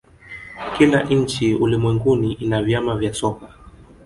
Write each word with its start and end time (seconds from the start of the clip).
kila 0.77 1.03
nchi 1.03 1.55
ulimwenguni 1.55 2.33
ina 2.33 2.63
vyama 2.63 2.95
vya 2.97 3.13
soka 3.13 3.49